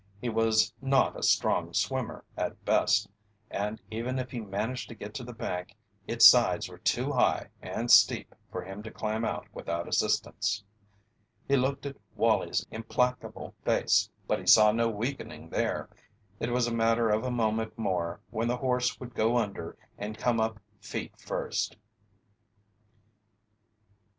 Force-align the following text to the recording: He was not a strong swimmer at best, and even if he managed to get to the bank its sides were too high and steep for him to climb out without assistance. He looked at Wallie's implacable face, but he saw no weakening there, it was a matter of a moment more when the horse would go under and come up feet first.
He 0.19 0.29
was 0.29 0.73
not 0.81 1.15
a 1.15 1.21
strong 1.21 1.75
swimmer 1.75 2.25
at 2.35 2.65
best, 2.65 3.07
and 3.51 3.79
even 3.91 4.17
if 4.17 4.31
he 4.31 4.39
managed 4.39 4.89
to 4.89 4.95
get 4.95 5.13
to 5.13 5.23
the 5.23 5.31
bank 5.31 5.75
its 6.07 6.25
sides 6.25 6.67
were 6.67 6.79
too 6.79 7.11
high 7.11 7.49
and 7.61 7.91
steep 7.91 8.33
for 8.51 8.63
him 8.63 8.81
to 8.81 8.89
climb 8.89 9.23
out 9.23 9.45
without 9.53 9.87
assistance. 9.87 10.63
He 11.47 11.55
looked 11.55 11.85
at 11.85 11.97
Wallie's 12.15 12.65
implacable 12.71 13.53
face, 13.63 14.09
but 14.25 14.39
he 14.39 14.47
saw 14.47 14.71
no 14.71 14.89
weakening 14.89 15.49
there, 15.49 15.87
it 16.39 16.49
was 16.49 16.65
a 16.65 16.73
matter 16.73 17.11
of 17.11 17.23
a 17.23 17.29
moment 17.29 17.77
more 17.77 18.21
when 18.31 18.47
the 18.47 18.57
horse 18.57 18.99
would 18.99 19.13
go 19.13 19.37
under 19.37 19.77
and 19.99 20.17
come 20.17 20.39
up 20.39 20.59
feet 20.79 21.15
first. 21.19 21.77